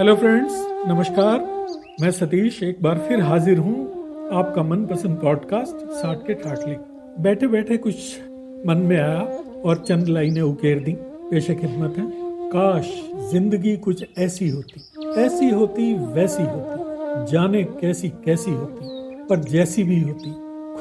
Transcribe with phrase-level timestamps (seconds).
[0.00, 0.52] Hello friends
[0.88, 1.40] नमस्कार।
[2.00, 3.82] मैं सतीश, एक बार फिर हाजिर हूँ
[4.32, 6.76] आपका मनपसंद पॉडकास्ट साठ के ठाटली
[7.22, 7.94] बैठे बैठे कुछ
[8.66, 9.20] मन में आया
[9.64, 12.10] और चंद लाइनें उकेर दी। पेशे खिदमत है।
[12.50, 14.80] काश ज़िंदगी कुछ ऐसी होती।
[15.20, 18.88] ऐसी होती, वैसी होती। जाने कैसी कैसी होती।
[19.26, 20.32] पर जैसी भी होती।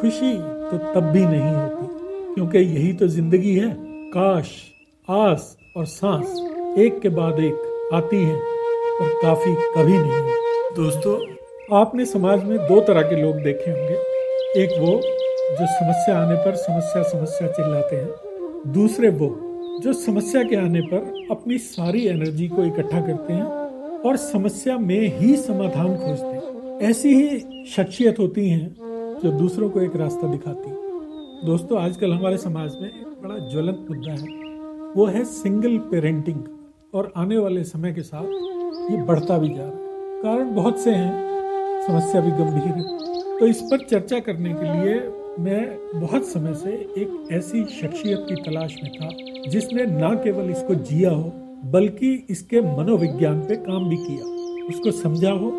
[0.02, 1.88] खुशी तो तब भी नहीं होती।
[2.34, 3.76] क्योंकि यही तो ज़िंदगी है।
[4.10, 4.52] काश,
[5.10, 6.40] आस और सांस
[6.78, 8.59] एक के बाद एक आती है।
[9.00, 10.38] पर काफ़ी कभी नहीं
[10.76, 11.14] दोस्तों,
[11.78, 14.92] आपने समाज में दो तरह के लोग देखे होंगे। एक वो,
[15.50, 19.30] जो समस्या आने पर समस्या समस्या चिल्लाते हैं। दूसरे वो,
[19.84, 23.44] जो समस्या के आने पर अपनी सारी एनर्जी को इकट्ठा करते हैं
[24.02, 28.76] और समस्या में ही समाधान खोजते हैं। ऐसी ही शख्सियत होती हैं
[29.24, 30.78] जो दूसरों को एक रास्ता दिखाती
[31.46, 34.38] दोस्तों, आजकल हमारे समाज में एक बड़ा ज्वलंत मुद्दा है।
[34.96, 36.44] वो है सिंगल पेरेंटिंग
[36.94, 38.24] और आने वाले समय के साथ
[38.92, 42.98] ये बढ़ता भी जा रहा है। कारण बहुत से हैं, समस्या भी गंभीर है।
[43.40, 45.00] तो इस पर चर्चा करने के लिए
[45.40, 49.10] मैं बहुत समय से एक ऐसी शख्सियत की तलाश में था,
[49.50, 51.32] जिसने न केवल इसको जिया हो,
[51.66, 54.26] बल्कि इसके मनोविज्ञान पे काम भी किया,
[54.68, 55.52] उसको समझा हो,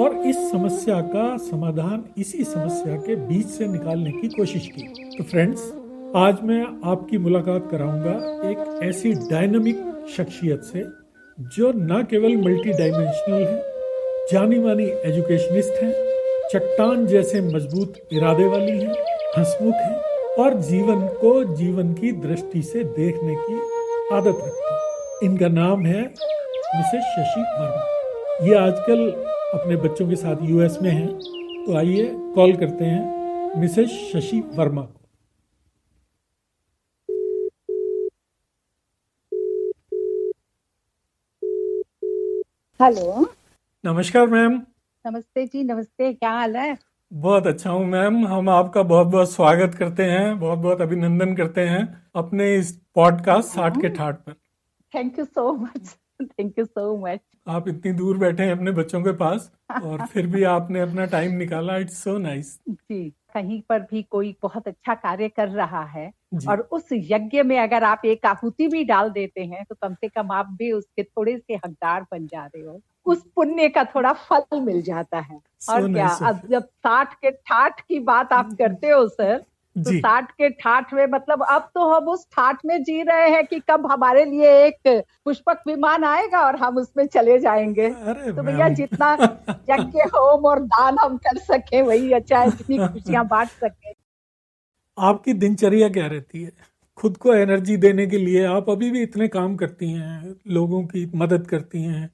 [0.00, 4.82] और इस समस्या का समाधान इसी समस्या के बीच से निकालने की कोशिश की।
[5.18, 5.72] तो फ्रेंड्स,
[6.16, 8.12] आज मैं आपकी मुलाकात कराऊँगा
[8.50, 9.84] एक ऐसी डायनामिक
[10.16, 10.84] शख्सियत से
[11.38, 15.92] जो न केवल मल्टी डायमेंशनल है जानी मानी एजुकेशनिस्ट हैं,
[16.52, 18.94] चट्टान जैसे मज़बूत इरादे वाली हैं,
[19.36, 19.94] हंसमुख हैं,
[20.38, 23.54] और जीवन को जीवन की दृष्टि से देखने की
[24.16, 29.08] आदत रखती हैं। इनका नाम है मिसेस शशि वर्मा। ये आजकल
[29.54, 31.08] अपने बच्चों के साथ यूएस में हैं
[31.66, 34.97] तो आइए कॉल करते हैं मिसेस शशि वर्मा को।
[42.80, 43.26] हेलो।
[43.84, 44.52] नमस्कार मैम।
[45.04, 46.76] नमस्ते जी नमस्ते क्या हाल है?
[47.12, 51.60] बहुत अच्छा हूँ मैम। हम आपका बहुत बहुत स्वागत करते हैं बहुत बहुत अभिनंदन करते
[51.60, 54.32] हैं अपने इस पॉडकास्ट साठ के ठाठ पर।
[54.94, 59.02] Thank you so much thank you so much आप इतनी दूर बैठे हैं अपने बच्चों
[59.02, 59.52] के पास
[59.84, 64.36] और फिर भी आपने अपना टाइम निकाला। इट्स सो नाइस जी। कहीं पर भी कोई
[64.42, 66.12] बहुत अच्छा कार्य कर रहा है
[66.48, 70.08] और उस यज्ञ में अगर आप एक आहुति भी डाल देते हैं तो कम से
[70.08, 74.12] कम आप भी उसके थोड़े से हकदार बन जा रहे हो। उस पुण्य का थोड़ा
[74.12, 75.40] फल मिल जाता है।
[75.70, 76.08] और क्या?
[76.08, 79.44] अब जब साठ के ठाठ की बात आप करते हो सर
[79.84, 83.46] तो साठ के ठाठ में मतलब अब तो हम उस ठाठ में जी रहे हैं
[83.46, 87.90] कि कब हमारे लिए एक पुष्पक विमान आएगा और हम उसमें चले जाएँगे।
[88.32, 89.12] तो भैया जितना
[89.70, 93.92] यज्ञ होम और दान हम कर सके वही अच्छा है जितनी खुशियाँ बांट सके।
[94.98, 96.52] आपकी दिनचर्या क्या रहती है?
[96.96, 101.10] खुद को एनर्जी देने के लिए आप अभी भी इतने काम करती हैं लोगों की
[101.14, 102.10] मदद करती हैं।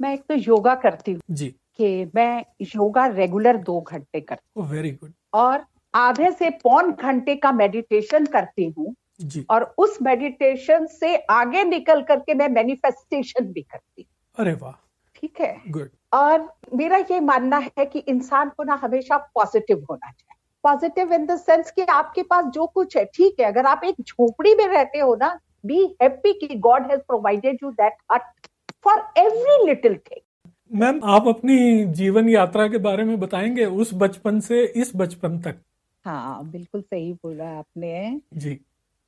[0.00, 4.68] मैं एक तो योगा करती हूँ जी। कि मैं योगा रेगुलर दो घंटे करती हूँ।
[4.70, 8.94] वेरी गुड और आधे से पौन घंटे का मेडिटेशन करती हूँ
[9.50, 14.72] और उस मेडिटेशन से आगे निकल करके मैं मैनिफेस्टेशन भी करती हूँ। अरे वाह।
[15.16, 15.56] ठीक है?
[15.68, 21.12] गुड और मेरा ये मानना है कि इंसान को ना हमेशा पॉजिटिव होना चाहिए। पॉजिटिव
[21.12, 24.54] इन द सेंस कि आपके पास जो कुछ है ठीक है अगर आप एक झोपड़ी
[24.54, 28.48] में रहते हो ना बी हैप्पी कि God has provided you that hut
[28.84, 34.40] for every little thing ma'am आप अपनी जीवन यात्रा के बारे में बताएँगे उस बचपन
[34.40, 35.60] से इस बचपन तक।
[36.04, 38.64] हाँ बिल्कुल सही बोला आपने। जी।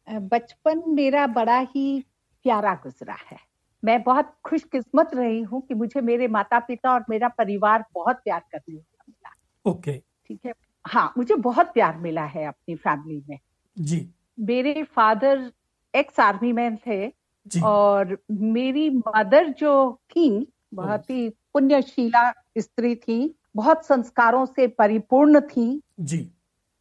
[0.09, 2.01] बचपन मेरा बड़ा ही
[2.45, 3.39] प्यारा गुजरा है।
[3.85, 8.41] मैं बहुत खुशकिस्मत रही हूँ कि मुझे मेरे माता पिता और मेरा परिवार बहुत प्यार
[8.53, 9.35] करने वाला मिला।
[9.65, 10.53] ओके। ठीक है?
[10.85, 13.39] हाँ मुझे बहुत प्यार मिला है अपनी फैमिली में।
[13.77, 15.53] जी। मेरे फादर
[15.95, 17.13] एक्स आर्मी मैन थे
[17.47, 17.61] जी.
[17.61, 25.83] और मेरी मदर जो थी बहुत ही पुण्यशीला स्त्री थी बहुत संस्कारों से परिपूर्ण थी।
[26.01, 26.36] जी।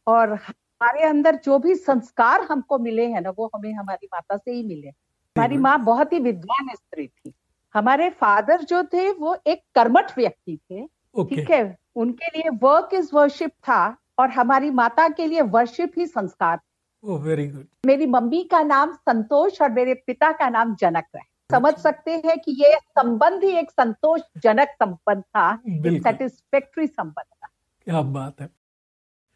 [0.06, 4.52] और हमारे अंदर जो भी संस्कार हमको मिले हैं ना वो हमें हमारी माता से
[4.52, 7.32] ही मिले हमारी माँ बहुत ही विद्वान स्त्री थी।
[7.74, 10.86] हमारे फादर जो थे वो एक कर्मठ व्यक्ति थे
[11.30, 11.76] ठीक है?
[11.96, 16.60] उनके लिए वर्क इज़ वर्शिप था और हमारी माता के लिए वर्शिप ही संस्कार
[17.04, 21.74] वेरी गुड मेरी मम्मी का नाम संतोष और मेरे पिता का नाम जनक है। समझ
[21.74, 27.48] सकते हैं कि ये संबंध ही एक संतोष जनक संबंध था सेटिस्फेक्ट्री संबंध था।
[27.84, 28.48] क्या बात है।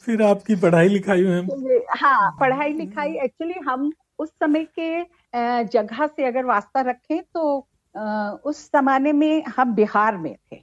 [0.04, 5.02] फिर आपकी पढ़ाई लिखाई में हाँ पढ़ाई लिखाई एक्चुअली हम उस समय के
[5.72, 7.58] जगह से अगर वास्ता रखें तो
[8.44, 10.56] उस जमाने में हम बिहार में थे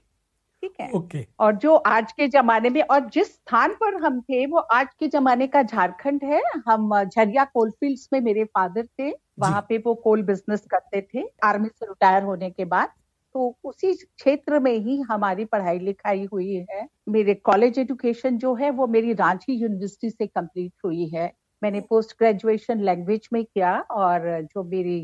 [0.64, 0.90] ठीक है?
[0.92, 4.88] ओके। और जो आज के जमाने में और जिस स्थान पर हम थे वो आज
[5.00, 9.10] के जमाने का झारखंड है। हम झरिया कोलफील्ड्स में मेरे फादर थे।
[9.40, 12.90] वहाँ पे वो कोल बिज़नेस करते थे। आर्मी से रिटायर होने के बाद।
[13.34, 18.70] तो उसी क्षेत्र में ही हमारी पढ़ाई लिखाई हुई है। मेरे कॉलेज एजुकेशन जो है
[18.72, 21.32] वो मेरी रांची यूनिवर्सिटी से कंप्लीट हुई है।
[21.62, 25.00] मैंने पोस्ट ग्रेजुएशन लैंग्वेज में किया और जो मेरी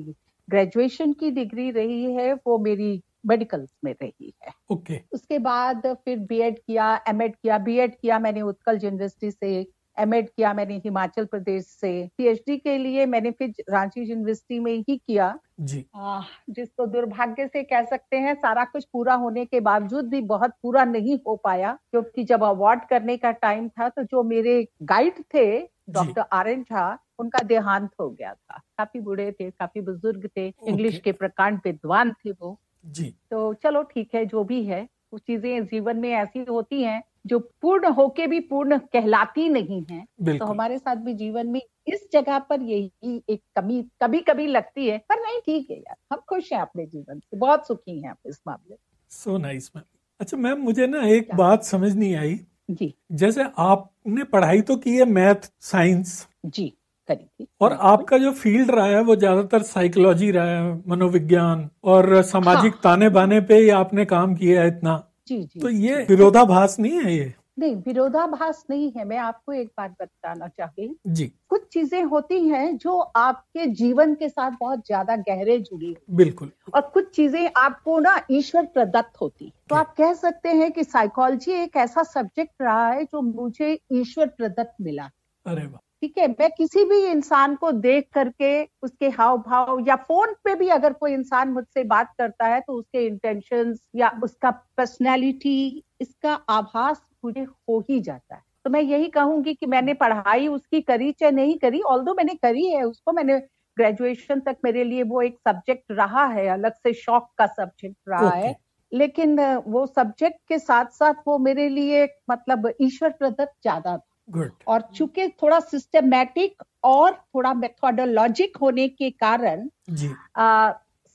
[0.48, 5.06] ग्रेजुएशन की डिग्री रही है वो मेरी मेडिकल में रही है। Okay okay.
[5.14, 9.64] उसके बाद फिर बीएड किया एमएड किया बीएड किया मैंने उत्कल यूनिवर्सिटी से।
[9.98, 14.98] एमएड किया मैंने हिमाचल प्रदेश से। पीएचडी के लिए मैंने फिर रांची यूनिवर्सिटी में ही
[14.98, 20.10] किया। जी। आ, जिसको दुर्भाग्य से कह सकते हैं सारा कुछ पूरा होने के बावजूद
[20.10, 24.24] भी बहुत पूरा नहीं हो पाया क्योंकि जब अवार्ड करने का टाइम था तो जो
[24.26, 25.46] मेरे गाइड थे
[25.92, 30.48] डॉक्टर आर एन झा उनका देहांत हो गया था। काफ़ी बूढ़े थे काफ़ी बुज़ुर्ग थे
[30.68, 35.22] इंग्लिश के प्रकांड विद्वान थे वो। जी। तो चलो ठीक है जो भी है कुछ
[35.24, 40.46] चीज़ें जीवन में ऐसी होती हैं जो पूर्ण होके भी पूर्ण कहलाती नहीं है तो
[40.46, 44.98] हमारे साथ भी जीवन में इस जगह पर यही एक कमी कभी कभी लगती है
[45.10, 48.42] पर नहीं ठीक है यार हम खुश हैं अपने जीवन से बहुत सुखी हैं इस
[48.48, 48.76] मामले
[49.12, 49.86] सो नाइस मैम
[50.20, 52.40] अच्छा मैम मुझे ना एक बात समझ नहीं आई।
[52.72, 56.68] जी। जैसे आपने पढ़ाई तो की है मैथ साइंस। जी
[57.10, 62.22] करी थी। और आपका जो फ़ील्ड रहा है वो ज़्यादातर साइकोलॉजी रहा है मनोविज्ञान और
[62.24, 64.96] सामाजिक हाँ। ताने बाने पे ही आपने काम किया है इतना।
[65.28, 67.34] जी जी तो ये विरोधाभास नहीं है ये?
[67.60, 72.78] नहीं विरोधाभास नहीं है मैं आपको एक बात बताना चाहती जी। कुछ चीज़ें होती हैं
[72.78, 78.20] जो आपके जीवन के साथ बहुत ज़्यादा गहरे जुड़ी बिल्कुल। और कुछ चीज़ें आपको ना
[78.32, 83.04] ईश्वर प्रदत्त होती तो आप कह सकते हैं कि साइकोलॉजी एक ऐसा सब्जेक्ट रहा है
[83.04, 85.10] जो मुझे ईश्वर प्रदत्त मिला।
[85.46, 88.48] अरे वाह। ठीक है मैं किसी भी इंसान को देख करके
[88.84, 92.74] उसके हाव भाव या फ़ोन पे भी अगर कोई इंसान मुझसे बात करता है तो
[92.74, 99.08] उसके इंटेंशन या उसका पर्सनैलिटी इसका आभास मुझे हो ही जाता है। तो मैं यही
[99.08, 103.40] कहूँगी कि मैंने पढ़ाई उसकी करी चाहे नहीं करी ऑल मैंने करी है उसको मैंने
[103.78, 108.30] ग्रेजुएशन तक मेरे लिए वो एक सब्जेक्ट रहा है अलग से शौक का सब्जेक्ट रहा
[108.32, 108.44] okay.
[108.44, 108.56] है
[108.92, 114.50] लेकिन वो सब्जेक्ट के साथ साथ वो मेरे लिए मतलब ईश्वर प्रदत्त ज़्यादा था। Good.
[114.68, 119.68] और चूँकि थोड़ा सिस्टमेटिक और थोड़ा मेथोडोलॉजिक होने के कारण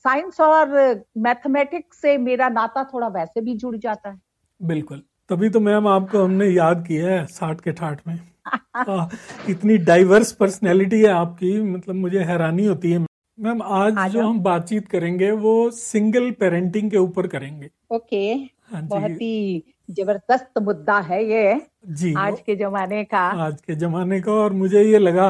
[0.05, 0.69] साइंस और
[1.17, 4.19] मैथमेटिक्स से मेरा नाता थोड़ा वैसे भी जुड़ जाता है।
[4.61, 8.19] बिल्कुल। तभी तो मैम आपको हमने याद किया है साठ के ठाठ में।
[8.75, 9.07] आ,
[9.49, 12.99] इतनी डाइवर्स पर्सनैलिटी है आपकी मतलब मुझे हैरानी होती है।
[13.37, 18.33] मैम आज जो हम बातचीत करेंगे वो सिंगल पेरेंटिंग के ऊपर करेंगे। ओके।
[18.63, 24.21] हाँ बहुत ही ज़बरदस्त मुद्दा है ये जी आज के जमाने का। आज के जमाने
[24.21, 25.29] का और मुझे ये लगा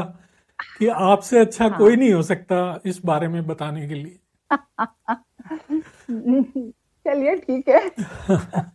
[0.80, 4.20] कि आपसे अच्छा हाँ। कोई नहीं हो सकता इस बारे में बताने के लिए।
[7.06, 7.92] चलिए ठीक है।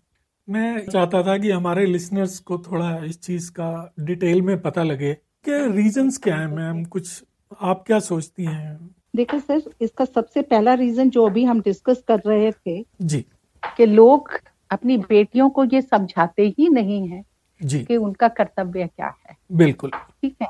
[0.48, 5.16] मैं चाहता था कि हमारे लिसनर्स को थोड़ा इस चीज़ का डिटेल में पता लगे
[5.44, 7.24] कि रीजंस क्या है मैम कुछ
[7.60, 8.90] आप क्या सोचती हैं?
[9.16, 13.24] देखो सर इसका सबसे पहला रीजन जो अभी हम डिस्कस कर रहे थे जी।
[13.62, 14.30] कि लोग
[14.70, 17.24] अपनी बेटियों को ये समझाते ही नहीं है
[17.60, 20.48] कि उनका कर्तव्य क्या है। बिल्कुल। ठीक है?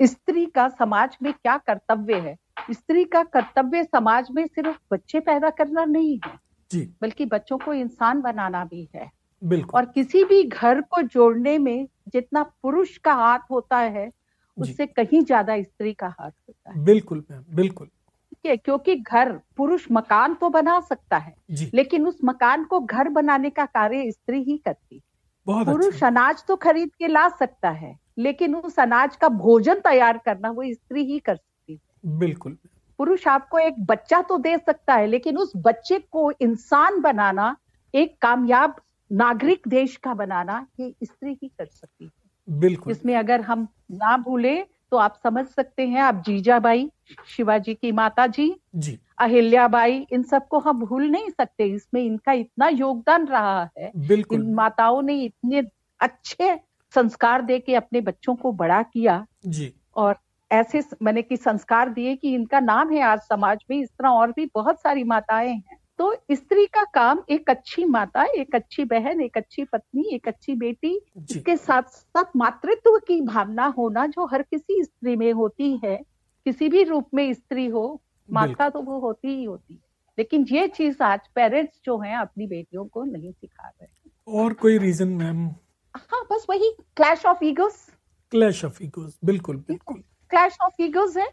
[0.00, 2.36] स्त्री का समाज में क्या कर्तव्य है?
[2.72, 6.38] स्त्री का कर्तव्य समाज में सिर्फ़ बच्चे पैदा करना नहीं है
[6.70, 9.10] जी। बल्कि बच्चों को इंसान बनाना भी है।
[9.42, 14.10] बिल्कुल। और किसी भी घर को जोड़ने में जितना पुरुष का हाथ होता है
[14.56, 17.88] उससे कहीं ज़्यादा स्त्री का हाथ होता है। बिल्कुल बिल्कुल।
[18.44, 21.34] है क्योंकि घर पुरुष मकान तो बना सकता है
[21.74, 26.44] लेकिन उस मकान को घर बनाने का कार्य स्त्री ही करती है। पुरुष अच्छा। अनाज
[26.48, 31.04] तो खरीद के ला सकता है लेकिन उस अनाज का भोजन तैयार करना वो स्त्री
[31.04, 32.56] ही कर सकती है। बिल्कुल।
[32.98, 37.54] पुरुष आपको एक बच्चा तो दे सकता है लेकिन उस बच्चे को इंसान बनाना
[37.94, 38.74] एक कामयाब
[39.10, 42.10] नागरिक देश का बनाना ये स्त्री ही कर सकती है।
[42.48, 44.54] बिल्कुल। इसमें अगर हम ना भूले
[44.92, 46.90] तो आप समझ सकते हैं आप जीजाबाई
[47.26, 52.68] शिवाजी की माता जी जी। अहिल्याबाई इन सबको हम भूल नहीं सकते इसमें इनका इतना
[52.68, 55.62] योगदान रहा है। बिल्कुल। इन माताओं ने इतने
[56.00, 56.56] अच्छे
[56.94, 60.16] संस्कार दे के अपने बच्चों को बड़ा किया। जी। और
[60.50, 64.32] ऐसे मैंने की संस्कार दिए कि इनका नाम है आज समाज में इस तरह और
[64.32, 69.20] भी बहुत सारी माताएँ हैं। तो स्त्री का काम एक अच्छी माता एक अच्छी बहन
[69.20, 70.94] एक अच्छी पत्नी एक अच्छी बेटी
[71.30, 75.96] इसके साथ साथ मातृत्व की भावना होना जो हर किसी स्त्री में होती है
[76.46, 77.82] किसी भी रूप में स्त्री हो
[78.28, 79.80] माता तो वो होती ही होती है।
[80.18, 84.78] लेकिन ये चीज़ आज पेरेंट्स जो हैं अपनी बेटियों को नहीं सिखा रहे और कोई
[84.78, 85.46] रीजन मैम?
[85.94, 87.86] हाँ बस वही clash of egos
[88.32, 91.28] clash of egos बिल्कुल बिल्कुल। क्लैश ऑफ़ ईगोस है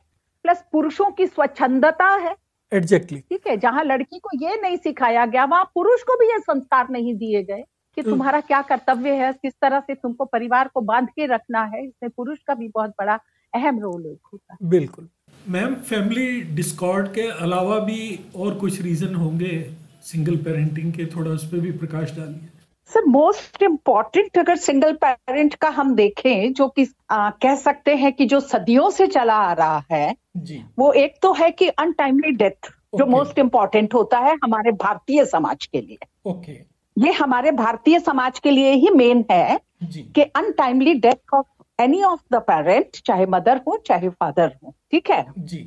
[0.46, 2.36] प्लस पुरुषों की स्वच्छंदता है।
[2.76, 6.40] एग्जैक्टली ठीक है जहाँ लड़की को ये नहीं सिखाया गया वहाँ पुरुष को भी ये
[6.40, 7.64] संस्कार नहीं दिए गए
[7.98, 11.64] कि तो तुम्हारा क्या कर्तव्य है किस तरह से तुमको परिवार को बाँध के रखना
[11.64, 13.20] है। इसमें पुरुष का भी बहुत बड़ा
[13.54, 15.08] अहम रोल होता है। बिल्कुल।
[15.50, 19.62] मैम फैमिली डिस्कॉर्ड के अलावा भी और कुछ रीजन होंगे?
[20.04, 22.50] सिंगल पेरेंटिंग के थोड़ा उस पर भी प्रकाश डालिए।
[22.90, 28.12] सर मोस्ट इंपॉर्टेंट अगर सिंगल पेरेंट का हम देखें जो कि आ, कह सकते हैं
[28.14, 32.32] कि जो सदियों से चला आ रहा है जी। वो एक तो है कि अनटाइमली
[32.32, 36.52] डेथ जो मोस्ट इंपॉर्टेंट होता है हमारे भारतीय समाज के लिए। ओके
[36.98, 42.04] ये हमारे भारतीय समाज के लिए ही मेन है जी। कि untimely death of any
[42.04, 45.26] of the parent चाहे मदर हो चाहे फादर हो ठीक है?
[45.38, 45.58] जी।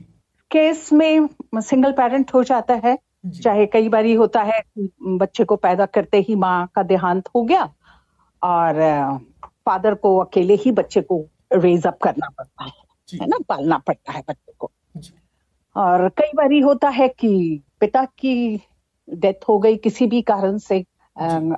[0.51, 2.97] केस में सिंगल पेरेंट हो जाता है
[3.27, 4.63] चाहे कई बार होता है
[5.03, 7.75] बच्चे को पैदा करते ही माँ का देहांत हो गया
[8.43, 8.75] और
[9.45, 12.71] फादर को अकेले ही बच्चे को रेज अप करना पड़ता है
[13.21, 13.39] है ना?
[13.49, 14.71] पालना पड़ता है बच्चे को।
[15.77, 18.63] और कई बार होता है कि पिता की
[19.15, 20.85] डेथ हो गई किसी भी कारण से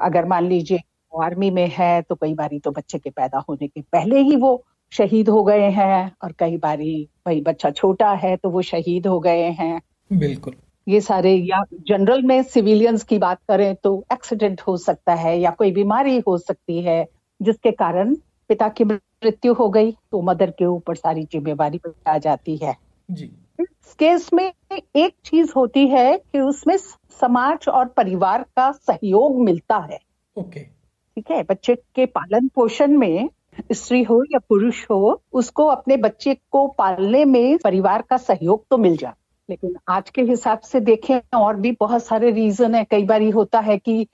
[0.03, 0.81] अगर मान लीजिए
[1.23, 4.65] आर्मी में है तो कई बारी तो बच्चे के पैदा होने के पहले ही वो
[4.93, 9.21] शहीद हो गए हैं और कई बारी भाई बच्चा छोटा है तो वो शहीद हो
[9.21, 10.55] गए हैं। बिल्कुल।
[10.89, 15.51] ये सारे या जनरल में सिविलियंस की बात करें तो एक्सीडेंट हो सकता है या
[15.51, 17.07] कोई बीमारी हो सकती है
[17.43, 18.15] जिसके कारण
[18.49, 22.77] पिता की मृत्यु हो गई तो मदर के ऊपर सारी जिम्मेवारी आ जाती है।
[23.11, 26.77] जी। इस केस में एक चीज़ होती है कि उसमें
[27.21, 29.99] समाज और परिवार का सहयोग मिलता है।
[30.37, 31.43] ओके। ठीक है?
[31.43, 33.29] बच्चे के पालन पोषण में
[33.73, 38.77] स्त्री हो या पुरुष हो उसको अपने बच्चे को पालने में परिवार का सहयोग तो
[38.79, 39.17] मिल जाता
[39.51, 43.61] लेकिन आज के हिसाब से देखें और भी बहुत सारे रीजन है। कई बार होता
[43.61, 44.07] है कि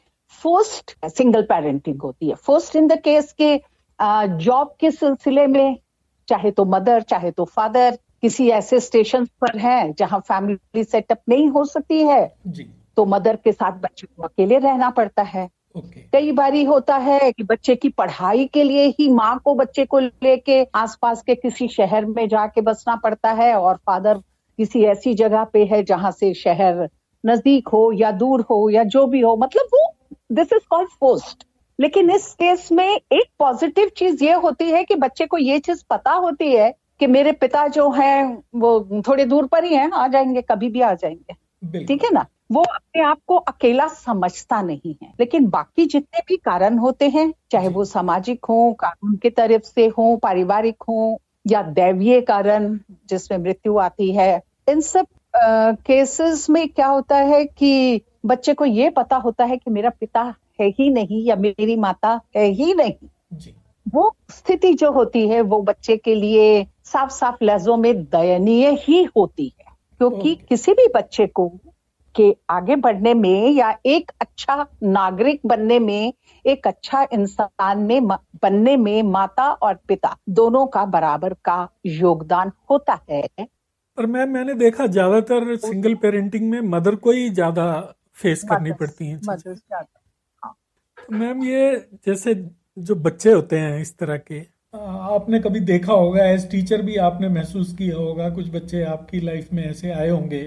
[0.43, 3.57] फोर्स्ड सिंगल पेरेंटिंग होती है। फोर्स्ड इन द केस के
[4.39, 5.77] जॉब के सिलसिले में
[6.29, 11.49] चाहे तो मदर चाहे तो फादर किसी ऐसे स्टेशन पर हैं जहाँ फैमिली सेटअप नहीं
[11.49, 16.01] हो सकती है। जी। तो मदर के साथ बच्चे को अकेले रहना पड़ता है। ओके।
[16.13, 19.99] कई बारी होता है कि बच्चे की पढ़ाई के लिए ही माँ को बच्चे को
[19.99, 24.21] लेके आसपास के किसी शहर में जाके बसना पड़ता है और फादर
[24.59, 26.89] किसी ऐसी जगह पे है जहाँ से शहर
[27.25, 29.89] नज़दीक हो या दूर हो या जो भी हो मतलब वो
[30.33, 31.45] दिस इज़ कॉल्ड पोस्ट
[31.79, 35.85] लेकिन इस केस में एक पॉजिटिव चीज़ ये होती है कि बच्चे को ये चीज़
[35.91, 40.07] पता होती है कि मेरे पिता जो हैं वो थोड़े दूर पर ही हैं आ
[40.09, 42.25] जाएँगे कभी भी आ जाएँगे। ठीक है ना?
[42.53, 47.33] वो अपने आप को अकेला समझता नहीं है। लेकिन बाकी जितने भी कारण होते हैं
[47.51, 52.79] चाहे वो सामाजिक हो कानून की तरफ़ से हो पारिवारिक हो या दैवीय कारण
[53.11, 55.07] जिसमें मृत्यु आती है इन सब
[55.87, 60.35] केसेस में क्या होता है कि बच्चे को ये पता होता है कि मेरा पिता
[60.61, 63.55] है ही नहीं या मेरी माता है ही नहीं। जी।
[63.95, 69.03] वो स्थिति जो होती है वो बच्चे के लिए साफ़ साफ़ लहजों में दयनीय ही
[69.17, 71.53] होती है क्योंकि किसी भी बच्चे को
[72.17, 76.13] के आगे बढ़ने में या एक अच्छा नागरिक बनने में
[76.45, 83.01] एक अच्छा इंसान में बनने में माता और पिता दोनों का बराबर का योगदान होता
[83.11, 83.23] है
[83.99, 89.07] और मैम मैंने देखा ज़्यादातर सिंगल पेरेंटिंग में मदर को ही ज़्यादा फेस करनी पड़ती
[89.07, 89.85] हैं ज़्यादा।
[90.99, 92.35] तो मैम ये जैसे
[92.79, 94.41] जो बच्चे होते हैं इस तरह के
[94.75, 99.53] आपने कभी देखा होगा एज टीचर भी आपने महसूस किया होगा कुछ बच्चे आपकी लाइफ
[99.53, 100.43] में ऐसे आए होंगे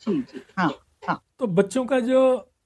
[0.00, 0.70] जी जी। हाँ
[1.08, 2.22] हाँ। तो बच्चों का जो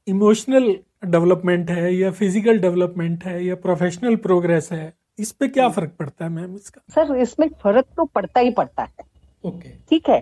[0.06, 0.74] इमोशनल
[1.04, 6.24] डेवलपमेंट है या फ़िज़िकल डेवलपमेंट है या प्रोफेशनल प्रोग्रेस है इस पे क्या फ़र्क पड़ता
[6.24, 6.80] है मैम इसका?
[6.94, 9.04] सर इसमें फ़र्क तो पड़ता ही पड़ता है।
[9.44, 10.20] ओके। ठीक है?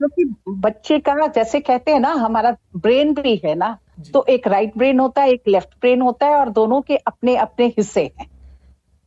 [0.00, 3.76] क्योंकि बच्चे का जैसे कहते हैं ना हमारा ब्रेन भी है ना
[4.14, 7.36] तो एक राइट ब्रेन होता है एक लेफ़्ट ब्रेन होता है और दोनों के अपने
[7.36, 8.26] अपने हिस्से हैं।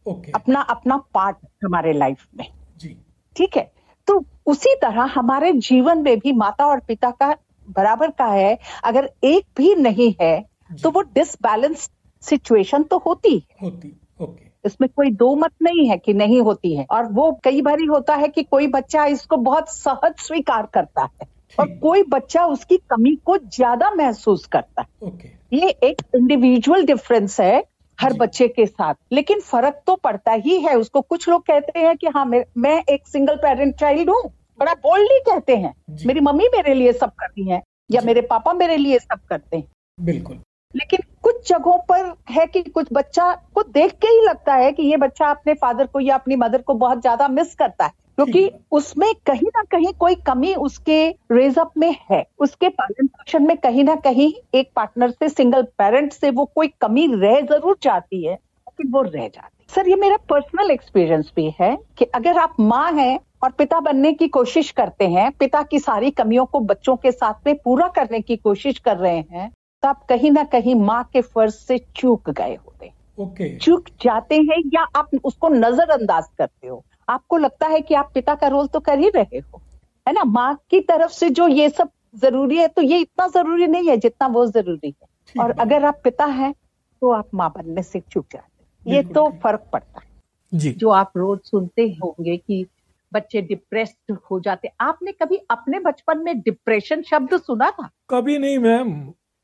[0.05, 2.45] ओके। अपना अपना पार्ट हमारे लाइफ में।
[2.77, 2.95] जी।
[3.35, 3.71] ठीक है?
[4.07, 7.35] तो उसी तरह हमारे जीवन में भी माता और पिता का
[7.67, 10.41] बराबर का है अगर एक भी नहीं है
[10.83, 11.89] तो वो डिसबैलेंस
[12.23, 16.75] सिचुएशन तो होती है। होती ओके। इसमें कोई दो मत नहीं है कि नहीं होती
[16.75, 21.03] है। और वो कई बार होता है कि कोई बच्चा इसको बहुत सहज स्वीकार करता
[21.03, 26.85] है और कोई बच्चा उसकी कमी को ज़्यादा महसूस करता है। ओके। ये एक इंडिविजुअल
[26.85, 27.63] डिफरेंस है।
[27.99, 31.95] हर बच्चे के साथ। लेकिन फ़र्क तो पड़ता ही है। उसको कुछ लोग कहते हैं
[31.97, 34.21] कि हाँ मैं, एक सिंगल पेरेंट चाइल्ड हूँ।
[34.59, 35.73] बड़ा बोल्डली कहते हैं।
[36.05, 37.61] मेरी मम्मी मेरे लिए सब करती है
[37.91, 39.67] या मेरे पापा मेरे लिए सब करते हैं।
[39.99, 40.39] बिल्कुल।
[40.75, 44.83] लेकिन कुछ जगहों पर है कि कुछ बच्चा को देख के ही लगता है कि
[44.83, 48.49] ये बच्चा अपने फादर को या अपनी मदर को बहुत ज़्यादा मिस करता है। क्योंकि
[48.71, 53.83] उसमें कहीं ना कहीं कोई कमी उसके रेजअप में है। उसके पालन पोषण में कहीं
[53.83, 58.33] ना कहीं एक पार्टनर से सिंगल पेरेंट से वो कोई कमी रह ज़रूर जाती है
[58.33, 62.55] लेकिन वो रह जाती है। सर ये मेरा पर्सनल एक्सपीरियंस भी है कि अगर आप
[62.61, 66.95] माँ हैं और पिता बनने की कोशिश करते हैं पिता की सारी कमियों को बच्चों
[66.95, 69.49] के साथ में पूरा करने की कोशिश कर रहे हैं
[69.83, 73.89] तो आप कहीं ना कहीं माँ के फ़र्ज़ से चूक गए होते हैं। ओके चूक
[74.01, 78.47] जाते हैं या आप उसको नजरअंदाज करते हो। आपको लगता है कि आप पिता का
[78.47, 79.61] रोल तो कर ही रहे हो
[80.07, 80.23] है ना?
[80.23, 83.97] माँ की तरफ़ से जो ये सब ज़रूरी है तो ये इतना ज़रूरी नहीं है
[83.97, 86.53] जितना वो ज़रूरी है। और अगर आप पिता हैं
[87.01, 90.05] तो आप माँ बनने से चुक जाते ये तो फ़र्क पड़ता है।
[90.51, 92.65] जी। जो आप रोज सुनते होंगे कि
[93.11, 97.89] बच्चे डिप्रेस्ड हो जाते आपने कभी अपने बचपन में डिप्रेशन शब्द सुना था?
[98.09, 98.93] कभी नहीं मैम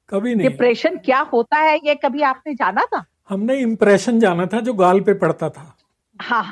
[0.09, 3.03] कभी नहीं। डिप्रेशन क्या होता है ये कभी आपने जाना था?
[3.29, 5.73] हमने इम्प्रेशन जाना था जो गाल पे पड़ता था।
[6.19, 6.45] हाँ।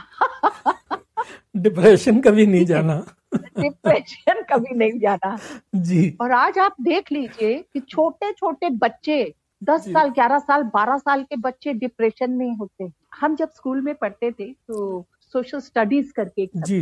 [1.57, 2.95] डिप्रेशन कभी नहीं जाना।
[3.35, 5.37] डिप्रेशन कभी नहीं जाना।
[5.75, 9.23] जी। और आज आप देख लीजिए कि छोटे छोटे बच्चे
[9.61, 13.93] दस साल ग्यारह साल बारह साल के बच्चे डिप्रेशन में होते हम जब स्कूल में
[13.95, 16.79] पढ़ते थे तो सोशल स्टडीज़ करके एक जी।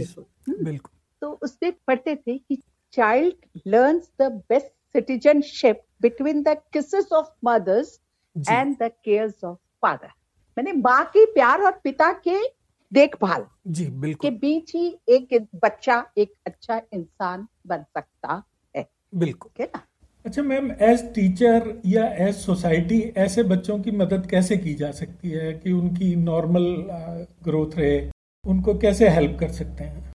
[0.49, 0.91] बिल्कुल।
[1.21, 2.57] तो उसमें पढ़ते थे कि
[2.93, 3.33] child
[3.67, 7.99] learns the best citizenship between the kisses of mothers
[8.35, 10.11] and the cares of father
[10.57, 12.37] मैंने माँ के प्यार और पिता के
[12.91, 18.43] देखभाल जी बिल्कुल। के बीच ही एक बच्चा एक अच्छा इंसान बन सकता
[18.75, 19.81] है। बिल्कुल। है ना?
[20.25, 25.29] अच्छा मैम एज टीचर या एज सोसाइटी ऐसे बच्चों की मदद कैसे की जा सकती
[25.29, 26.65] है कि उनकी नॉर्मल
[27.43, 27.99] ग्रोथ रहे?
[28.43, 30.11] उनको कैसे हेल्प कर सकते हैं?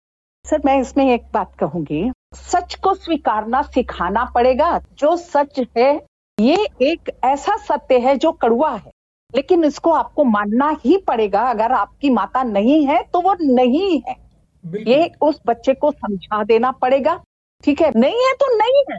[0.45, 5.93] सर मैं इसमें एक बात कहूँगी। सच को स्वीकारना सिखाना पड़ेगा। जो सच है
[6.38, 8.92] ये एक ऐसा सत्य है जो कड़ुआ है।
[9.35, 14.17] लेकिन इसको आपको मानना ही पड़ेगा अगर आपकी माता नहीं है तो वो नहीं है।
[14.89, 17.21] ये उस बच्चे को समझा देना पड़ेगा।
[17.65, 17.91] ठीक है?
[17.97, 18.99] नहीं है तो नहीं है।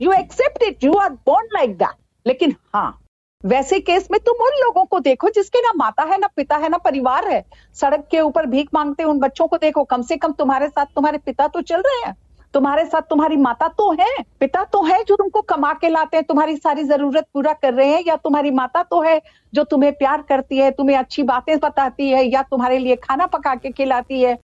[0.00, 1.96] You accept it you are born like that
[2.26, 2.98] लेकिन हाँ
[3.44, 6.68] वैसे केस में तुम उन लोगों को देखो जिसके ना माता है ना पिता है
[6.68, 7.44] ना परिवार है।
[7.76, 11.18] सड़क के ऊपर भीख मांगते उन बच्चों को देखो। कम से कम तुम्हारे साथ तुम्हारे
[11.18, 12.14] पिता तो चल रहे हैं।
[12.54, 16.24] तुम्हारे साथ तुम्हारी माता तो है पिता तो है जो तुमको कमा के लाते हैं
[16.24, 19.20] तुम्हारी सारी ज़रूरत पूरा कर रहे हैं या तुम्हारी माता तो है
[19.52, 23.54] जो तुम्हें प्यार करती है तुम्हें अच्छी बातें बताती है या तुम्हारे लिए खाना पका
[23.54, 24.38] के खिलाती है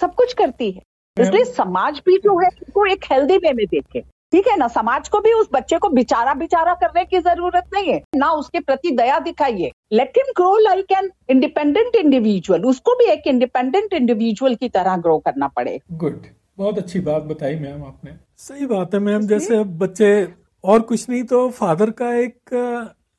[0.00, 0.82] सब कुछ करती है।
[1.16, 4.00] इसलिए समाज भी जो है उसको एक हेल्दी वे में देखे।
[4.32, 4.68] ठीक है ना?
[4.68, 8.60] समाज को भी उस बच्चे को बिचारा बिचारा करने की ज़रूरत नहीं है। ना उसके
[8.60, 14.54] प्रति दया दिखाइए। Let him grow like an independent individual उसको भी एक इंडिपेंडेंट इंडिविजुअल
[14.54, 16.26] की तरह ग्रो करना पड़े। गुड
[16.58, 20.10] बहुत अच्छी बात बताई मैम आपने। सही बात है मैम जैसे अब बच्चे
[20.64, 22.38] और कुछ नहीं तो फादर का एक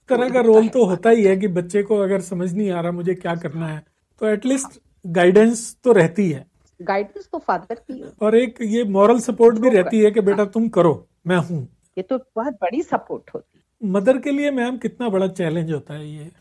[0.10, 2.91] तरह का रोल तो होता ही है कि बच्चे को अगर समझ नहीं आ रहा
[2.91, 3.84] मुझे क्या करना है
[4.21, 6.45] तो एटलीस्ट गाइडेंस तो रहती है।
[6.80, 10.67] गाइडेंस तो फादर की और एक ये मॉरल सपोर्ट भी रहती है कि बेटा तुम
[10.69, 10.93] करो
[11.28, 11.62] मैं हूँ।
[11.98, 15.93] ये तो बहुत बड़ी सपोर्ट होती है। मदर के लिए मैम कितना बड़ा चैलेंज होता
[15.93, 16.32] है ये।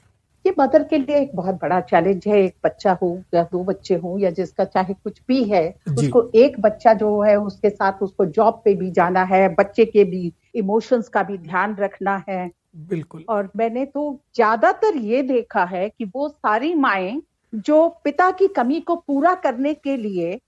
[0.44, 3.94] ये मदर के लिए एक बहुत बड़ा चैलेंज है एक बच्चा हो या दो बच्चे
[3.94, 5.62] हो या जिसका चाहे कुछ भी है
[5.98, 10.04] उसको एक बच्चा जो है उसके साथ उसको जॉब पे भी जाना है बच्चे के
[10.04, 12.50] भी इमोशंस का भी ध्यान रखना है।
[12.88, 17.20] बिल्कुल। और मैंने तो ज़्यादातर ये देखा है कि वो सारी माए
[17.52, 20.38] जो पिता की कमी को पूरा करने के लिए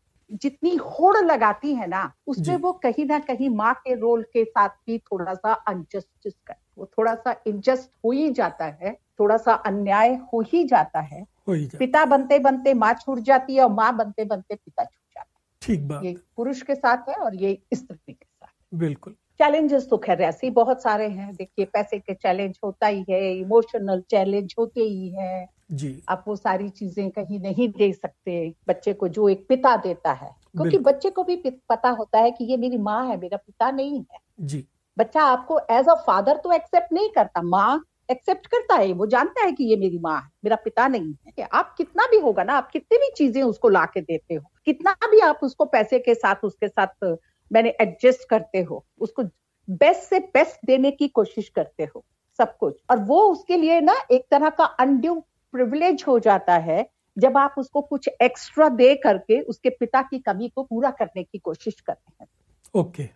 [0.43, 4.69] जितनी होड़ लगाती है ना उसमें वो कहीं ना कहीं माँ के रोल के साथ
[4.87, 9.53] भी थोड़ा सा अनजस्टिस कर वो थोड़ा सा इनजस्ट हो ही जाता है थोड़ा सा
[9.67, 14.25] अन्याय हो ही जाता है। पिता बनते बनते माँ छूट जाती है और माँ बनते
[14.25, 18.13] बनते पिता छूट जाता है। ठीक बात। ये पुरुष के साथ है और ये स्त्री
[18.13, 22.59] के साथ बिल्कुल। चैलेंजेस तो खैर ऐसे ही बहुत सारे हैं। देखिए पैसे के चैलेंज
[22.65, 27.69] होता ही है इमोशनल चैलेंज होते ही है। जी। आप वो सारी चीज़ें कहीं नहीं
[27.69, 31.37] दे सकते बच्चे को जो एक पिता देता है। क्योंकि बच्चे को भी
[31.69, 35.59] पता होता है कि ये मेरी माँ है मेरा पिता नहीं है। जी। बच्चा आपको
[35.71, 39.65] एज अ फादर तो एक्सेप्ट नहीं करता, माँ एक्सेप्ट करता है, वो जानता है कि
[39.65, 42.99] ये मेरी माँ है, मेरा पिता नहीं है। आप कितना भी होगा ना, आप कितनी
[42.99, 46.69] भी चीज़ें उसको ला के देते हो, कितना भी आप उसको पैसे के साथ, उसके
[46.69, 47.17] साथ
[47.51, 49.23] मैंने एडजस्ट करते हो, उसको
[49.69, 52.05] बेस्ट से बेस्ट देने की कोशिश करते हो,
[52.39, 55.15] सब कुछ। और वो उसके लिए ना एक तरह का अनड्यू
[55.55, 60.49] प्रिविलेज हो जाता है, जब आप उसको कुछ एक्स्ट्रा दे करके उसके पिता की कमी
[60.49, 62.29] को पूरा करने की कोशिश करते हैं।
[62.75, 63.15] Okay okay.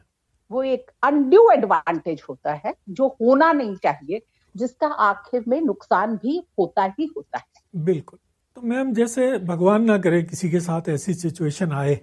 [0.50, 4.20] वो एक अनड्यू एडवांटेज होता है जो होना नहीं चाहिए
[4.54, 8.18] जिसका आखिर में नुकसान भी होता ही होता है। बिल्कुल।
[8.56, 12.00] तो मैम जैसे भगवान ना करे किसी के साथ ऐसी सिचुएशन आए।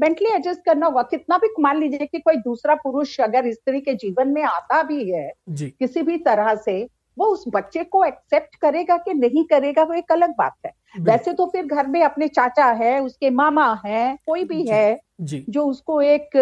[0.00, 3.94] मेंटली एडजस्ट करना होगा। कितना भी मान लीजिए कि कोई दूसरा पुरुष अगर स्त्री के
[3.94, 6.82] जीवन में आता भी है जी। किसी भी तरह से
[7.18, 11.32] वो उस बच्चे को एक्सेप्ट करेगा कि नहीं करेगा वो एक अलग बात है। वैसे
[11.32, 15.44] तो फिर घर में अपने चाचा है उसके मामा है कोई भी जी, है जी।
[15.48, 16.36] जो उसको एक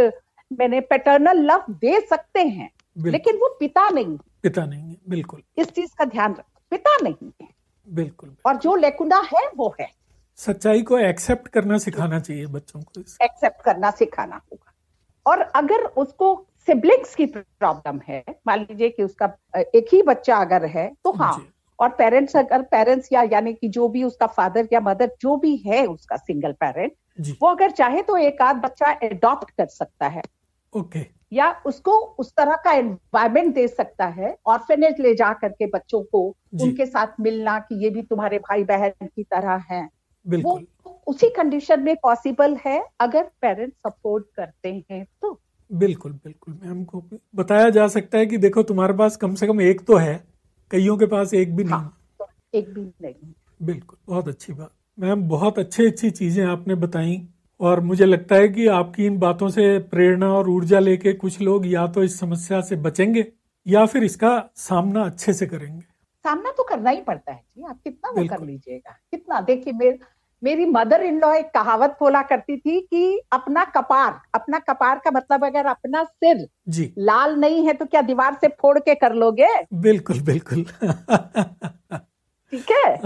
[0.50, 5.70] मैंने पैटर्नल लव दे सकते हैं लेकिन वो पिता नहीं पिता नहीं है बिल्कुल। इस
[5.70, 7.48] चीज़ का ध्यान रखो पिता नहीं है।
[7.88, 9.88] बिल्कुल और जो लेकुना है वो है।
[10.38, 14.72] सच्चाई को एक्सेप्ट करना सिखाना चाहिए बच्चों को एक्सेप्ट करना सिखाना होगा।
[15.26, 16.34] और अगर उसको
[16.68, 19.26] सिबलिंग्स की प्रॉब्लम है मान लीजिए कि उसका
[19.56, 21.32] एक ही बच्चा अगर है तो हाँ
[21.78, 25.56] और पेरेंट्स अगर पेरेंट्स या यानी कि जो भी उसका फादर या मदर जो भी
[25.66, 26.92] है उसका सिंगल पेरेंट
[27.32, 30.22] वो अगर चाहे तो एक आध बच्चा एडॉप्ट कर सकता है।
[30.72, 31.00] ओके।
[31.32, 36.22] या उसको उस तरह का एनवायरमेंट दे सकता है ऑर्फेनेज ले जा करके बच्चों को
[36.62, 39.88] उनके साथ मिलना कि ये भी तुम्हारे भाई बहन की तरह हैं।
[40.26, 40.60] वो
[41.06, 45.38] उसी कंडीशन में पॉसिबल है अगर पेरेंट्स सपोर्ट करते हैं तो।
[45.70, 47.02] बिल्कुल बिल्कुल। मैम को
[47.34, 50.14] बताया जा सकता है कि देखो तुम्हारे पास कम से कम एक तो है
[50.70, 51.98] कईयों के पास एक भी नहीं। हाँ,
[52.54, 57.20] एक भी नहीं। बिल्कुल बहुत अच्छी बात। मैम बहुत अच्छी अच्छी चीज़ें आपने बताई
[57.60, 61.66] और मुझे लगता है कि आपकी इन बातों से प्रेरणा और ऊर्जा लेके कुछ लोग
[61.66, 63.26] या तो इस समस्या से बचेंगे
[63.66, 65.80] या फिर इसका सामना अच्छे से करेंगे।
[66.24, 69.98] सामना तो करना ही पड़ता है जी। आप कितना वो कर लीजिएगा। कितना देखिए मेरे
[70.44, 75.10] मेरी मदर इन लॉ एक कहावत बोला करती थी कि अपना कपार अपना कपार का
[75.10, 79.14] मतलब अगर अपना सिर जी। लाल नहीं है तो क्या दीवार से फोड़ के कर
[79.14, 79.48] लोगे?
[79.74, 80.64] बिल्कुल बिल्कुल।
[82.52, 82.96] ठीक है?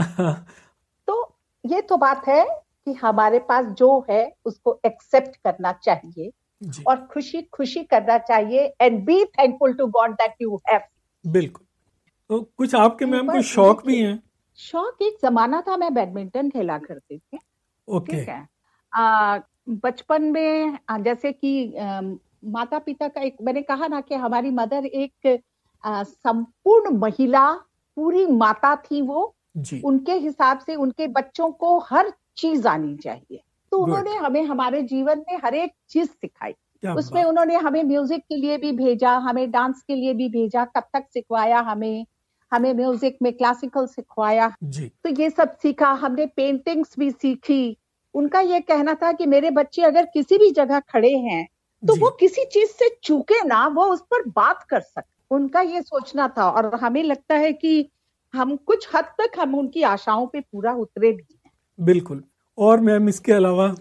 [1.08, 6.30] तो ये तो बात है कि हमारे पास जो है उसको एक्सेप्ट करना चाहिए
[6.86, 10.80] और खुशी खुशी करना चाहिए and be thankful to God that you have
[11.24, 11.66] बिल्कुल।
[12.30, 14.22] तो कुछ आपके मैम को शौक भी हैं?
[14.58, 17.38] शौक एक जमाना था मैं बैडमिंटन खेला करती थी
[17.88, 18.46] ओके। ठीक है?
[19.78, 21.52] बचपन में जैसे कि
[22.48, 25.40] माता पिता का एक मैंने कहा ना कि हमारी मदर एक
[25.84, 27.50] संपूर्ण महिला
[27.96, 29.84] पूरी माता थी वो। जी.
[29.84, 33.42] उनके हिसाब से उनके बच्चों को हर चीज़ आनी चाहिए।
[33.72, 36.54] तो उन्होंने हमें हमारे जीवन में हर एक चीज़ सिखाई।
[36.94, 41.06] उसमें उन्होंने हमें म्यूज़िक के लिए भी भेजा हमें डांस के लिए भी भेजा कथक
[41.12, 42.04] सिखवाया हमें।
[42.52, 44.48] हमें म्यूज़िक में क्लासिकल सिखवाया।
[45.04, 47.76] तो ये सब सीखा हमने पेंटिंग्स भी सीखी।
[48.14, 51.46] उनका ये कहना था कि मेरे बच्चे अगर किसी भी जगह खड़े हैं
[51.82, 55.82] तो वो किसी चीज़ से चूके ना वो उस पर बात कर सकते उनका ये
[55.82, 57.88] सोचना था और हमें लगता है कि
[58.34, 62.22] हम कुछ हद तक हम उनकी आशाओं पे पूरा उतरे भी हैं। बिल्कुल।
[62.58, 63.74] और मैम इसके अलावा?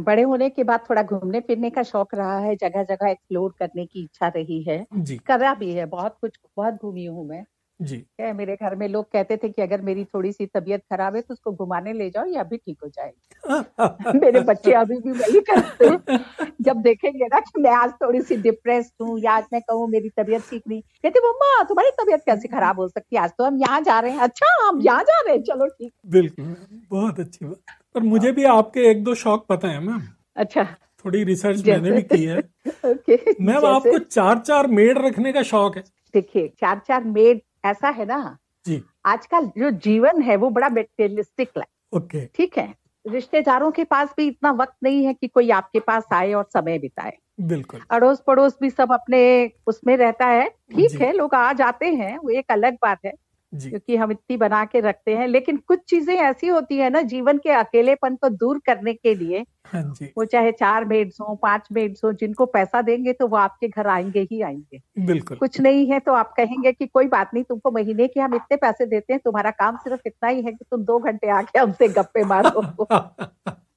[0.00, 3.86] बड़े होने के बाद थोड़ा घूमने फिरने का शौक रहा है जगह जगह एक्सप्लोर करने
[3.86, 7.44] की इच्छा रही है। जी। करा भी है बहुत कुछ बहुत घूमी हूँ मैं।
[7.80, 11.14] जी। क्या मेरे घर में लोग कहते थे कि अगर मेरी थोड़ी सी तबीयत खराब
[11.16, 15.10] है तो उसको घुमाने ले जाओ ये अभी ठीक हो जाएगी। मेरे बच्चे अभी भी
[15.12, 19.44] वही करते हैं। जब देखेंगे ना कि मैं आज थोड़ी सी डिप्रेस हूँ या आज
[19.52, 23.22] मैं कहूँ मेरी तबीयत ठीक नहीं कहते मम्मा तुम्हारी तबीयत कैसे खराब हो सकती है?
[23.22, 25.92] आज तो हम यहाँ जा रहे हैं। अच्छा हम यहाँ जा रहे हैं। चलो ठीक
[26.06, 26.56] बिल्कुल
[26.90, 30.02] बहुत अच्छी बात। पर मुझे भी आपके एक दो शौक पता है मैम।
[30.36, 30.64] अच्छा।
[31.04, 32.36] थोड़ी रिसर्च मैंने भी की है।
[33.40, 35.82] मैम आपको चार चार मेड रखने का शौक है।
[36.14, 38.38] देखिए चार चार मेड ऐसा है ना?
[38.66, 42.74] जी। आजकल जो जीवन है वो बड़ा मेटेरियलिस्टिक है। ओके। ठीक है?
[43.06, 46.78] रिश्तेदारों के पास भी इतना वक्त नहीं है कि कोई आपके पास आए और समय
[46.78, 51.86] बिताए। बिल्कुल। अड़ोस पड़ोस भी सब अपने उसमें रहता है। ठीक है लोग आ जाते
[51.86, 53.12] हैं वो एक अलग बात है।
[53.52, 57.38] क्योंकि हम इतनी बना के रखते हैं। लेकिन कुछ चीज़ें ऐसी होती है ना जीवन
[57.38, 61.68] के अकेलेपन को दूर करने के लिए हाँ जी। वो चाहे चार मेड्स हो पाँच
[61.72, 65.90] मेड्स हो जिनको पैसा देंगे तो वो आपके घर आएँगे ही आएँगे। बिल्कुल। कुछ नहीं
[65.90, 69.12] है तो आप कहेंगे कि कोई बात नहीं तुमको महीने के हम इतने पैसे देते
[69.12, 72.86] हैं तुम्हारा काम सिर्फ़ इतना ही है कि तुम दो घंटे आके हमसे गप्पे मारो।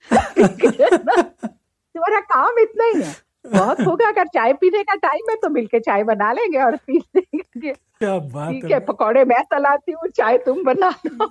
[1.95, 5.79] तुम्हारा काम इतना ही है। बहुत होगा अगर चाय पीने का टाइम है तो मिलके
[5.79, 10.37] चाय बना लेंगे और पी लेंगे। क्या बात ठीक है पकौड़े मैं चलाती हूँ चाय
[10.37, 11.27] तुम बना लो।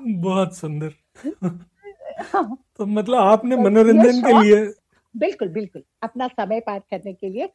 [0.00, 0.92] बहुत सुंदर।
[2.76, 4.74] तो मतलब आपने तो मनोरंजन के लिए
[5.16, 7.48] बिल्कुल बिल्कुल। अपना समय पार करने के लिए।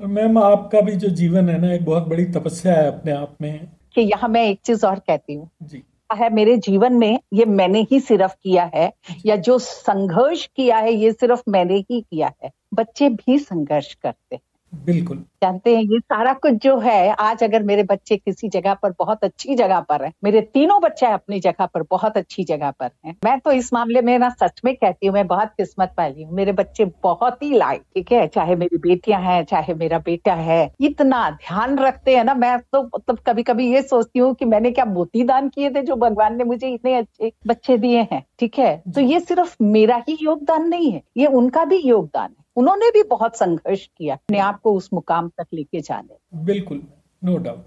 [0.00, 3.68] मैम आपका भी जो जीवन है ना एक बहुत बड़ी तपस्या है अपने आप में।
[3.94, 7.86] कि यहाँ मैं एक चीज़ और कहती हूँ। जी। है मेरे जीवन में ये मैंने
[7.90, 8.92] ही सिर्फ़ किया है
[9.26, 14.36] या जो संघर्ष किया है ये सिर्फ़ मैंने ही किया है। बच्चे भी संघर्ष करते
[14.36, 18.74] हैं। बिल्कुल। जानते हैं ये सारा कुछ जो है आज अगर मेरे बच्चे किसी जगह
[18.74, 22.70] पर बहुत अच्छी जगह पर है मेरे तीनों बच्चे अपनी जगह पर बहुत अच्छी जगह
[22.70, 25.92] पर हैं। मैं तो इस मामले में ना सच में कहती हूँ मैं बहुत किस्मत
[25.96, 28.26] पाली हूँ। मेरे बच्चे बहुत ही लाइक ठीक है?
[28.28, 32.82] चाहे मेरी बेटियाँ हैं चाहे मेरा बेटा है इतना ध्यान रखते हैं ना मैं तो
[32.84, 35.96] मतलब तो कभी कभी ये सोचती हूँ कि मैंने क्या मोती दान किए थे जो
[35.98, 38.76] भगवान ने मुझे इतने अच्छे बच्चे दिए हैं ठीक है?
[38.94, 43.02] तो ये सिर्फ़ मेरा ही योगदान नहीं है ये उनका भी योगदान है। उन्होंने भी
[43.02, 46.82] बहुत संघर्ष किया अपने आप को उस मुकाम तक लेके जाने। बिल्कुल
[47.22, 47.64] नो डाउट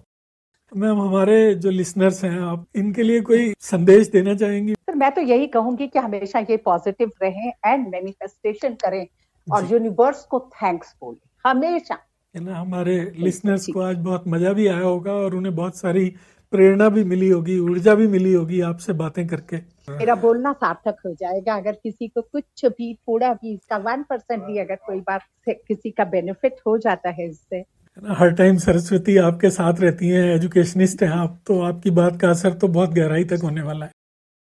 [0.71, 4.73] मैम हमारे जो लिसनर्स हैं आप इनके लिए कोई संदेश देना चाहेंगी?
[4.73, 9.05] सर मैं तो यही कहूँगी कि हमेशा ये पॉजिटिव रहें एंड मैनिफेस्टेशन करें
[9.47, 11.97] और यूनिवर्स को थैंक्स बोले हमेशा।
[12.35, 16.13] ना हमारे लिसनर्स को आज बहुत मज़ा भी आया होगा और उन्हें बहुत सारी
[16.51, 19.57] प्रेरणा भी मिली होगी ऊर्जा भी मिली होगी आपसे बातें करके।
[19.89, 24.43] मेरा बोलना सार्थक हो जाएगा अगर किसी को कुछ भी थोड़ा भी इसका वन परसेंट
[24.43, 27.63] भी अगर कोई बात से किसी का बेनिफिट हो जाता है इससे।
[28.11, 32.53] हर टाइम सरस्वती आपके साथ रहती हैं एजुकेशनिस्ट हैं आप तो आपकी बात का असर
[32.53, 33.91] तो बहुत गहराई तक होने वाला है।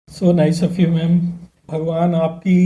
[0.10, 1.20] So nice of you ma'am
[1.70, 2.60] भगवान आपकी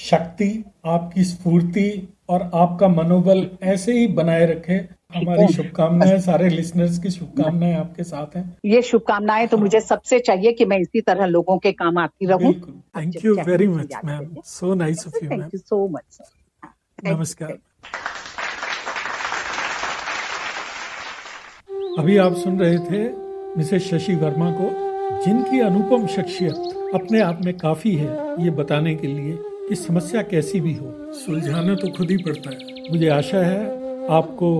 [0.00, 0.48] शक्ति
[0.86, 1.86] आपकी स्फूर्ति
[2.28, 4.78] और आपका मनोबल ऐसे ही बनाए रखे
[5.10, 10.52] हमारी शुभकामनाएँ सारे लिसनर्स की शुभकामनाएँ आपके साथ हैं। ये शुभकामनाएँ तो मुझे सबसे चाहिए
[10.52, 12.52] कि मैं इसी तरह लोगों के काम आती रहूँ।
[12.96, 16.18] Thank you very much ma'am so nice of you thank you so much
[17.04, 17.58] नमस्कार।
[21.98, 23.08] अभी आप सुन रहे थे
[23.58, 24.70] मिसेस शशि वर्मा को
[25.24, 29.38] जिनकी अनुपम शख्सियत अपने आप में काफ़ी है ये बताने के लिए
[29.68, 33.64] कि समस्या कैसी भी हो सुलझाना तो खुद ही पड़ता है। मुझे आशा है
[34.16, 34.50] आपको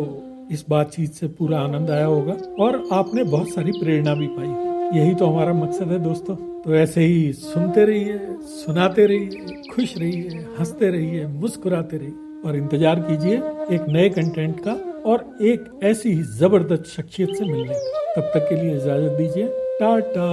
[0.52, 5.14] इस बातचीत से पूरा आनंद आया होगा और आपने बहुत सारी प्रेरणा भी पाई। यही
[5.14, 10.90] तो हमारा मकसद है दोस्तों। तो ऐसे ही सुनते रहिए, सुनाते रहिए, खुश रहिए, हँसते
[10.90, 13.36] रहिए, मुस्कुराते रहिए और इंतज़ार कीजिए
[13.76, 14.72] एक नए कंटेंट का
[15.10, 19.48] और एक ऐसी ही ज़बरदस्त शख्सियत से मिलने। का तब तक के लिए इजाज़त दीजिए।
[19.80, 20.26] टाटा।